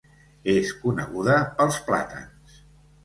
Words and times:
És 0.53 0.71
coneguda 0.85 1.37
pels 1.61 1.79
plàtans. 1.91 2.57